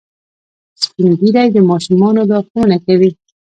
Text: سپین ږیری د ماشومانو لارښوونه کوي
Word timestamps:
سپین 0.81 1.09
ږیری 1.19 1.45
د 1.53 1.57
ماشومانو 1.69 2.21
لارښوونه 2.29 2.77
کوي 2.85 3.09